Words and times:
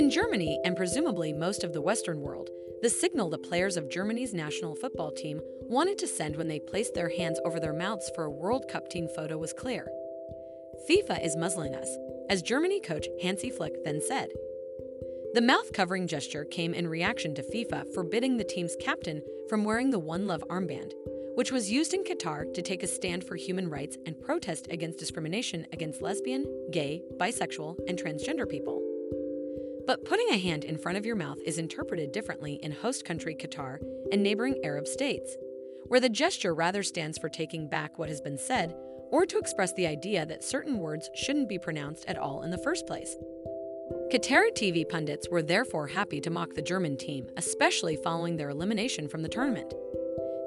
In 0.00 0.08
Germany, 0.08 0.58
and 0.64 0.78
presumably 0.78 1.30
most 1.30 1.62
of 1.62 1.74
the 1.74 1.82
Western 1.82 2.22
world, 2.22 2.48
the 2.80 2.88
signal 2.88 3.28
the 3.28 3.36
players 3.36 3.76
of 3.76 3.90
Germany's 3.90 4.32
national 4.32 4.74
football 4.74 5.10
team 5.10 5.42
wanted 5.68 5.98
to 5.98 6.06
send 6.06 6.36
when 6.36 6.48
they 6.48 6.58
placed 6.58 6.94
their 6.94 7.10
hands 7.10 7.38
over 7.44 7.60
their 7.60 7.74
mouths 7.74 8.10
for 8.14 8.24
a 8.24 8.30
World 8.30 8.64
Cup 8.66 8.88
team 8.88 9.08
photo 9.14 9.36
was 9.36 9.52
clear. 9.52 9.86
FIFA 10.88 11.22
is 11.22 11.36
muzzling 11.36 11.74
us, 11.74 11.98
as 12.30 12.40
Germany 12.40 12.80
coach 12.80 13.08
Hansi 13.20 13.50
Flick 13.50 13.84
then 13.84 14.00
said. 14.00 14.30
The 15.34 15.42
mouth 15.42 15.70
covering 15.74 16.06
gesture 16.06 16.46
came 16.46 16.72
in 16.72 16.88
reaction 16.88 17.34
to 17.34 17.42
FIFA 17.42 17.92
forbidding 17.92 18.38
the 18.38 18.44
team's 18.44 18.76
captain 18.80 19.20
from 19.50 19.64
wearing 19.64 19.90
the 19.90 19.98
One 19.98 20.26
Love 20.26 20.42
armband, 20.48 20.92
which 21.34 21.52
was 21.52 21.70
used 21.70 21.92
in 21.92 22.04
Qatar 22.04 22.54
to 22.54 22.62
take 22.62 22.82
a 22.82 22.86
stand 22.86 23.22
for 23.22 23.36
human 23.36 23.68
rights 23.68 23.98
and 24.06 24.18
protest 24.18 24.66
against 24.70 24.98
discrimination 24.98 25.66
against 25.74 26.00
lesbian, 26.00 26.46
gay, 26.70 27.02
bisexual, 27.18 27.76
and 27.86 28.02
transgender 28.02 28.48
people. 28.48 28.79
But 29.86 30.04
putting 30.04 30.28
a 30.30 30.38
hand 30.38 30.64
in 30.64 30.78
front 30.78 30.98
of 30.98 31.06
your 31.06 31.16
mouth 31.16 31.38
is 31.44 31.58
interpreted 31.58 32.12
differently 32.12 32.54
in 32.62 32.72
host 32.72 33.04
country 33.04 33.34
Qatar 33.34 33.78
and 34.12 34.22
neighboring 34.22 34.60
Arab 34.64 34.86
states, 34.86 35.36
where 35.86 36.00
the 36.00 36.08
gesture 36.08 36.54
rather 36.54 36.82
stands 36.82 37.18
for 37.18 37.28
taking 37.28 37.68
back 37.68 37.98
what 37.98 38.08
has 38.08 38.20
been 38.20 38.38
said 38.38 38.74
or 39.10 39.26
to 39.26 39.38
express 39.38 39.72
the 39.72 39.86
idea 39.86 40.24
that 40.26 40.44
certain 40.44 40.78
words 40.78 41.10
shouldn't 41.14 41.48
be 41.48 41.58
pronounced 41.58 42.04
at 42.06 42.18
all 42.18 42.42
in 42.42 42.50
the 42.50 42.58
first 42.58 42.86
place. 42.86 43.16
Qatari 44.12 44.52
TV 44.52 44.88
pundits 44.88 45.28
were 45.28 45.42
therefore 45.42 45.88
happy 45.88 46.20
to 46.20 46.30
mock 46.30 46.54
the 46.54 46.62
German 46.62 46.96
team, 46.96 47.28
especially 47.36 47.96
following 47.96 48.36
their 48.36 48.50
elimination 48.50 49.08
from 49.08 49.22
the 49.22 49.28
tournament. 49.28 49.74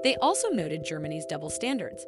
They 0.03 0.15
also 0.17 0.49
noted 0.49 0.85
Germany's 0.85 1.25
double 1.25 1.49
standards. 1.49 2.05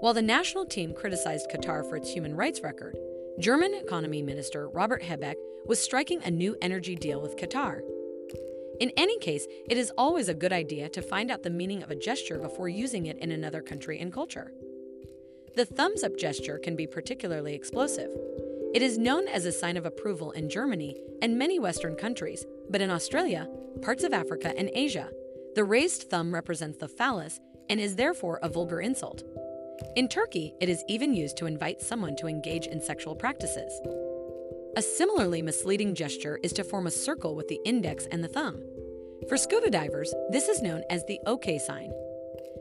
While 0.00 0.14
the 0.14 0.22
national 0.22 0.66
team 0.66 0.92
criticized 0.92 1.50
Qatar 1.50 1.88
for 1.88 1.96
its 1.96 2.12
human 2.12 2.36
rights 2.36 2.60
record, 2.60 2.96
German 3.38 3.74
Economy 3.74 4.22
Minister 4.22 4.70
Robert 4.70 5.02
Habeck 5.02 5.36
was 5.66 5.78
striking 5.78 6.22
a 6.22 6.30
new 6.30 6.56
energy 6.62 6.94
deal 6.94 7.20
with 7.20 7.36
Qatar. 7.36 7.80
In 8.80 8.90
any 8.96 9.18
case, 9.18 9.46
it 9.68 9.76
is 9.76 9.92
always 9.98 10.30
a 10.30 10.34
good 10.34 10.54
idea 10.54 10.88
to 10.88 11.02
find 11.02 11.30
out 11.30 11.42
the 11.42 11.50
meaning 11.50 11.82
of 11.82 11.90
a 11.90 11.96
gesture 11.96 12.38
before 12.38 12.70
using 12.70 13.06
it 13.06 13.18
in 13.18 13.32
another 13.32 13.60
country 13.60 13.98
and 13.98 14.10
culture. 14.10 14.52
The 15.54 15.66
thumbs 15.66 16.02
up 16.02 16.16
gesture 16.16 16.58
can 16.58 16.76
be 16.76 16.86
particularly 16.86 17.54
explosive. 17.54 18.10
It 18.74 18.80
is 18.80 18.96
known 18.96 19.28
as 19.28 19.44
a 19.44 19.52
sign 19.52 19.76
of 19.76 19.84
approval 19.84 20.30
in 20.30 20.48
Germany 20.48 20.98
and 21.20 21.38
many 21.38 21.58
Western 21.58 21.94
countries, 21.94 22.46
but 22.70 22.80
in 22.80 22.90
Australia, 22.90 23.48
parts 23.82 24.02
of 24.02 24.14
Africa, 24.14 24.54
and 24.56 24.70
Asia, 24.72 25.10
the 25.54 25.64
raised 25.64 26.08
thumb 26.08 26.32
represents 26.32 26.78
the 26.78 26.88
phallus 26.88 27.38
and 27.68 27.80
is 27.80 27.96
therefore 27.96 28.38
a 28.42 28.48
vulgar 28.48 28.80
insult. 28.80 29.22
In 29.96 30.08
Turkey, 30.08 30.54
it 30.60 30.68
is 30.68 30.84
even 30.88 31.14
used 31.14 31.36
to 31.38 31.46
invite 31.46 31.80
someone 31.80 32.16
to 32.16 32.26
engage 32.26 32.66
in 32.66 32.80
sexual 32.80 33.14
practices. 33.14 33.80
A 34.76 34.82
similarly 34.82 35.40
misleading 35.40 35.94
gesture 35.94 36.38
is 36.42 36.52
to 36.52 36.64
form 36.64 36.86
a 36.86 36.90
circle 36.90 37.34
with 37.34 37.48
the 37.48 37.60
index 37.64 38.06
and 38.12 38.22
the 38.22 38.28
thumb. 38.28 38.62
For 39.28 39.36
scuba 39.36 39.70
divers, 39.70 40.14
this 40.30 40.48
is 40.48 40.62
known 40.62 40.82
as 40.90 41.04
the 41.04 41.18
OK 41.26 41.58
sign. 41.58 41.92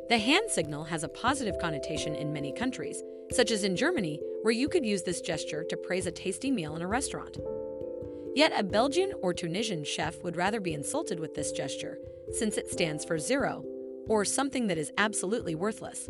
The 0.07 0.17
hand 0.17 0.49
signal 0.49 0.85
has 0.85 1.03
a 1.03 1.09
positive 1.09 1.57
connotation 1.59 2.15
in 2.15 2.31
many 2.31 2.53
countries, 2.53 3.03
such 3.31 3.51
as 3.51 3.63
in 3.63 3.75
Germany, 3.75 4.21
where 4.43 4.53
you 4.53 4.69
could 4.69 4.85
use 4.85 5.03
this 5.03 5.19
gesture 5.19 5.63
to 5.65 5.77
praise 5.77 6.05
a 6.05 6.11
tasty 6.11 6.51
meal 6.51 6.75
in 6.75 6.81
a 6.81 6.87
restaurant. 6.87 7.37
Yet 8.35 8.53
a 8.55 8.63
Belgian 8.63 9.13
or 9.21 9.33
Tunisian 9.33 9.83
chef 9.83 10.21
would 10.23 10.37
rather 10.37 10.59
be 10.59 10.73
insulted 10.73 11.19
with 11.19 11.35
this 11.35 11.51
gesture, 11.51 11.97
since 12.31 12.57
it 12.57 12.71
stands 12.71 13.03
for 13.03 13.17
zero, 13.17 13.63
or 14.07 14.25
something 14.25 14.67
that 14.67 14.77
is 14.77 14.91
absolutely 14.97 15.55
worthless. 15.55 16.09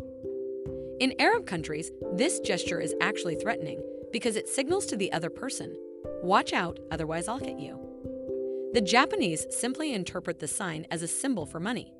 In 0.98 1.12
Arab 1.18 1.46
countries, 1.46 1.90
this 2.14 2.40
gesture 2.40 2.80
is 2.80 2.94
actually 3.02 3.34
threatening 3.34 3.82
because 4.12 4.34
it 4.34 4.48
signals 4.48 4.86
to 4.86 4.96
the 4.96 5.12
other 5.12 5.28
person, 5.28 5.76
watch 6.22 6.54
out, 6.54 6.78
otherwise 6.90 7.28
I'll 7.28 7.36
hit 7.36 7.58
you. 7.58 7.78
The 8.72 8.80
Japanese 8.80 9.46
simply 9.50 9.92
interpret 9.92 10.38
the 10.38 10.48
sign 10.48 10.86
as 10.90 11.02
a 11.02 11.08
symbol 11.08 11.44
for 11.44 11.60
money. 11.60 11.92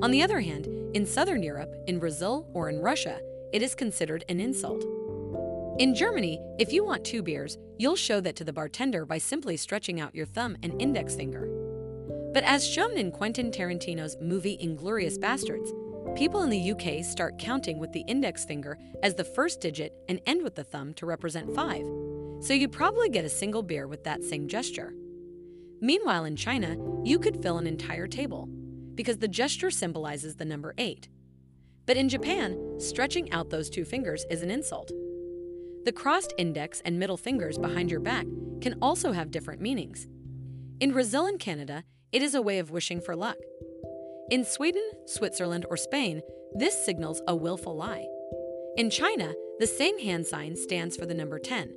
On 0.00 0.10
the 0.10 0.22
other 0.22 0.40
hand, 0.40 0.66
in 0.94 1.04
Southern 1.04 1.42
Europe, 1.42 1.74
in 1.88 1.98
Brazil, 1.98 2.48
or 2.54 2.70
in 2.70 2.80
Russia, 2.80 3.20
it 3.52 3.60
is 3.60 3.74
considered 3.74 4.24
an 4.30 4.40
insult. 4.40 4.82
In 5.78 5.94
Germany, 5.94 6.40
if 6.58 6.72
you 6.72 6.86
want 6.86 7.04
two 7.04 7.22
beers, 7.22 7.58
you'll 7.78 7.96
show 7.96 8.22
that 8.22 8.36
to 8.36 8.44
the 8.44 8.52
bartender 8.52 9.04
by 9.04 9.18
simply 9.18 9.58
stretching 9.58 10.00
out 10.00 10.14
your 10.14 10.24
thumb 10.24 10.56
and 10.62 10.80
index 10.80 11.14
finger. 11.14 11.50
But 12.32 12.44
as 12.44 12.66
shown 12.66 12.96
in 12.96 13.12
Quentin 13.12 13.50
Tarantino's 13.50 14.16
movie 14.22 14.56
Inglourious 14.56 15.18
Basterds, 15.18 15.70
people 16.14 16.42
in 16.42 16.50
the 16.50 16.72
UK 16.72 17.04
start 17.04 17.38
counting 17.38 17.78
with 17.78 17.92
the 17.92 18.04
index 18.06 18.44
finger 18.44 18.78
as 19.02 19.14
the 19.14 19.24
first 19.24 19.60
digit 19.60 19.92
and 20.08 20.20
end 20.26 20.42
with 20.42 20.54
the 20.54 20.64
thumb 20.64 20.94
to 20.94 21.06
represent 21.06 21.54
five. 21.54 21.84
So 22.40 22.54
you'd 22.54 22.72
probably 22.72 23.08
get 23.08 23.24
a 23.24 23.30
single 23.30 23.62
beer 23.62 23.88
with 23.88 24.04
that 24.04 24.22
same 24.22 24.46
gesture. 24.48 24.94
Meanwhile, 25.80 26.24
in 26.24 26.36
China, 26.36 26.76
you 27.04 27.18
could 27.18 27.42
fill 27.42 27.58
an 27.58 27.66
entire 27.66 28.06
table 28.06 28.48
because 28.94 29.18
the 29.18 29.28
gesture 29.28 29.70
symbolizes 29.70 30.36
the 30.36 30.44
number 30.44 30.74
8. 30.78 31.08
But 31.86 31.96
in 31.96 32.08
Japan, 32.08 32.78
stretching 32.78 33.30
out 33.32 33.50
those 33.50 33.70
two 33.70 33.84
fingers 33.84 34.24
is 34.30 34.42
an 34.42 34.50
insult. 34.50 34.90
The 35.84 35.92
crossed 35.92 36.34
index 36.36 36.80
and 36.84 36.98
middle 36.98 37.16
fingers 37.16 37.58
behind 37.58 37.90
your 37.90 38.00
back 38.00 38.26
can 38.60 38.76
also 38.82 39.12
have 39.12 39.30
different 39.30 39.60
meanings. 39.60 40.08
In 40.80 40.92
Brazil 40.92 41.26
and 41.26 41.38
Canada, 41.38 41.84
it 42.10 42.22
is 42.22 42.34
a 42.34 42.42
way 42.42 42.58
of 42.58 42.70
wishing 42.70 43.00
for 43.00 43.14
luck. 43.14 43.36
In 44.30 44.44
Sweden, 44.44 44.82
Switzerland, 45.04 45.66
or 45.70 45.76
Spain, 45.76 46.20
this 46.52 46.84
signals 46.84 47.22
a 47.28 47.36
willful 47.36 47.76
lie. 47.76 48.06
In 48.76 48.90
China, 48.90 49.32
the 49.60 49.66
same 49.66 49.98
hand 50.00 50.26
sign 50.26 50.56
stands 50.56 50.96
for 50.96 51.06
the 51.06 51.14
number 51.14 51.38
10. 51.38 51.72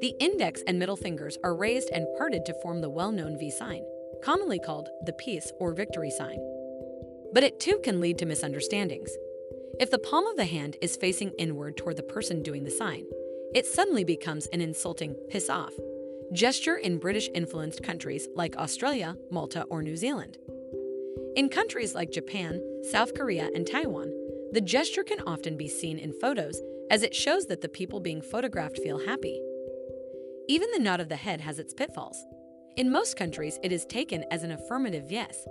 The 0.00 0.14
index 0.20 0.62
and 0.66 0.78
middle 0.78 0.96
fingers 0.96 1.36
are 1.42 1.56
raised 1.56 1.90
and 1.90 2.06
parted 2.16 2.46
to 2.46 2.60
form 2.62 2.80
the 2.80 2.90
well 2.90 3.10
known 3.10 3.38
V 3.38 3.50
sign 3.50 3.82
commonly 4.22 4.58
called 4.58 4.88
the 5.04 5.12
peace 5.12 5.52
or 5.60 5.72
victory 5.72 6.10
sign. 6.10 6.38
But 7.32 7.44
it 7.44 7.60
too 7.60 7.78
can 7.82 8.00
lead 8.00 8.18
to 8.18 8.26
misunderstandings. 8.26 9.10
If 9.80 9.90
the 9.90 9.98
palm 9.98 10.26
of 10.26 10.36
the 10.36 10.44
hand 10.44 10.76
is 10.80 10.96
facing 10.96 11.32
inward 11.38 11.76
toward 11.76 11.96
the 11.96 12.02
person 12.02 12.42
doing 12.42 12.64
the 12.64 12.70
sign, 12.70 13.04
it 13.54 13.66
suddenly 13.66 14.04
becomes 14.04 14.46
an 14.52 14.60
insulting 14.60 15.14
piss 15.28 15.48
off 15.48 15.72
gesture 16.32 16.76
in 16.76 16.98
British 16.98 17.28
influenced 17.34 17.82
countries 17.82 18.28
like 18.34 18.56
Australia, 18.56 19.16
Malta, 19.30 19.62
or 19.70 19.82
New 19.82 19.96
Zealand. 19.96 20.36
In 21.38 21.48
countries 21.48 21.94
like 21.94 22.10
Japan, 22.10 22.60
South 22.90 23.14
Korea, 23.14 23.48
and 23.54 23.64
Taiwan, 23.64 24.12
the 24.50 24.60
gesture 24.60 25.04
can 25.04 25.20
often 25.20 25.56
be 25.56 25.68
seen 25.68 25.96
in 25.96 26.12
photos 26.20 26.60
as 26.90 27.04
it 27.04 27.14
shows 27.14 27.46
that 27.46 27.60
the 27.60 27.68
people 27.68 28.00
being 28.00 28.20
photographed 28.20 28.80
feel 28.82 29.06
happy. 29.06 29.40
Even 30.48 30.68
the 30.72 30.82
nod 30.82 30.98
of 30.98 31.08
the 31.08 31.14
head 31.14 31.40
has 31.40 31.60
its 31.60 31.72
pitfalls. 31.72 32.26
In 32.76 32.90
most 32.90 33.16
countries, 33.16 33.56
it 33.62 33.70
is 33.70 33.86
taken 33.86 34.24
as 34.32 34.42
an 34.42 34.50
affirmative 34.50 35.12
yes. 35.12 35.46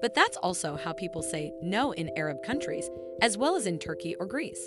But 0.00 0.14
that's 0.14 0.38
also 0.38 0.76
how 0.76 0.94
people 0.94 1.20
say 1.20 1.52
no 1.60 1.92
in 1.92 2.08
Arab 2.16 2.42
countries, 2.42 2.88
as 3.20 3.36
well 3.36 3.54
as 3.54 3.66
in 3.66 3.78
Turkey 3.78 4.16
or 4.18 4.24
Greece. 4.24 4.66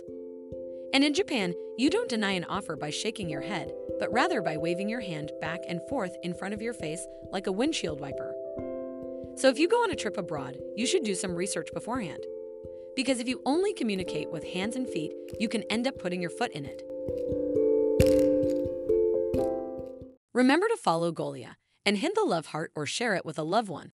And 0.93 1.03
in 1.03 1.15
Japan, 1.15 1.55
you 1.79 1.89
don't 1.89 2.07
deny 2.07 2.33
an 2.33 2.43
offer 2.43 2.75
by 2.75 2.91
shaking 2.91 3.31
your 3.31 3.41
head, 3.41 3.71
but 3.97 4.13
rather 4.13 4.43
by 4.43 4.57
waving 4.57 4.89
your 4.89 5.01
hand 5.01 5.31
back 5.41 5.61
and 5.67 5.81
forth 5.89 6.15
in 6.21 6.35
front 6.35 6.53
of 6.53 6.61
your 6.61 6.73
face 6.73 7.07
like 7.31 7.47
a 7.47 7.51
windshield 7.51 7.99
wiper. 7.99 8.30
So 9.35 9.49
if 9.49 9.57
you 9.57 9.67
go 9.67 9.77
on 9.77 9.91
a 9.91 9.95
trip 9.95 10.17
abroad, 10.17 10.57
you 10.75 10.85
should 10.85 11.03
do 11.03 11.15
some 11.15 11.35
research 11.35 11.69
beforehand. 11.73 12.23
Because 12.95 13.19
if 13.19 13.27
you 13.27 13.41
only 13.45 13.73
communicate 13.73 14.29
with 14.29 14.43
hands 14.43 14.75
and 14.75 14.87
feet, 14.87 15.13
you 15.39 15.49
can 15.49 15.63
end 15.63 15.87
up 15.87 15.97
putting 15.97 16.21
your 16.21 16.29
foot 16.29 16.51
in 16.51 16.65
it. 16.65 16.83
Remember 20.33 20.67
to 20.67 20.77
follow 20.77 21.11
Golia 21.11 21.55
and 21.85 21.97
hit 21.97 22.15
the 22.15 22.23
love 22.23 22.47
heart 22.47 22.71
or 22.75 22.85
share 22.85 23.15
it 23.15 23.25
with 23.25 23.39
a 23.39 23.43
loved 23.43 23.69
one. 23.69 23.89